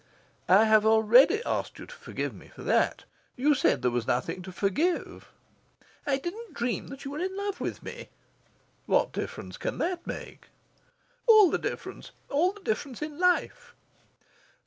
[0.49, 3.03] "I have already asked you to forgive me for that.
[3.35, 5.29] You said there was nothing to forgive."
[6.07, 8.09] "I didn't dream that you were in love with me."
[8.87, 10.47] "What difference can that make?"
[11.27, 12.13] "All the difference!
[12.31, 13.75] All the difference in life!"